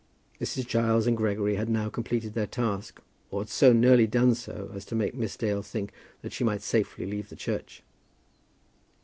[0.39, 0.65] Mrs.
[0.65, 4.83] Giles and Gregory had now completed their task, or had so nearly done so as
[4.85, 5.93] to make Miss Dale think
[6.23, 7.83] that she might safely leave the church.